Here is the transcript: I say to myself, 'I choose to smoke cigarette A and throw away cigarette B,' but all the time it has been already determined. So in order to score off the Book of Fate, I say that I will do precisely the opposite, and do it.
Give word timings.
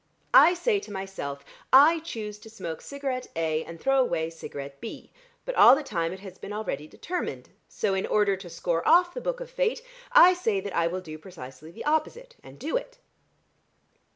I 0.33 0.55
say 0.55 0.79
to 0.79 0.91
myself, 0.91 1.45
'I 1.71 1.99
choose 1.99 2.39
to 2.39 2.49
smoke 2.49 2.81
cigarette 2.81 3.27
A 3.35 3.63
and 3.65 3.79
throw 3.79 3.99
away 3.99 4.31
cigarette 4.31 4.81
B,' 4.81 5.11
but 5.45 5.53
all 5.53 5.75
the 5.75 5.83
time 5.83 6.11
it 6.11 6.21
has 6.21 6.39
been 6.39 6.51
already 6.51 6.87
determined. 6.87 7.49
So 7.69 7.93
in 7.93 8.07
order 8.07 8.35
to 8.35 8.49
score 8.49 8.81
off 8.87 9.13
the 9.13 9.21
Book 9.21 9.39
of 9.39 9.51
Fate, 9.51 9.83
I 10.11 10.33
say 10.33 10.59
that 10.59 10.75
I 10.75 10.87
will 10.87 11.01
do 11.01 11.19
precisely 11.19 11.69
the 11.69 11.85
opposite, 11.85 12.35
and 12.41 12.57
do 12.57 12.75
it. 12.77 12.97